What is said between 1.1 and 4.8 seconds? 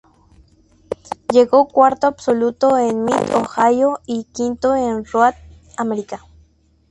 Llegó cuarto absoluto en Mid-Ohio y quinto